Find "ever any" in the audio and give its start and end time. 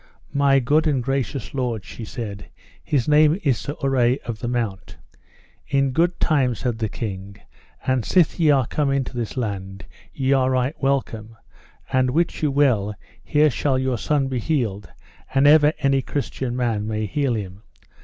15.45-16.01